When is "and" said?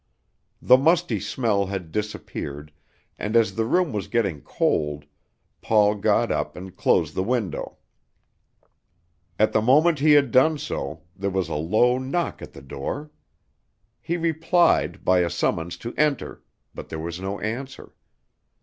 3.19-3.35, 6.57-6.75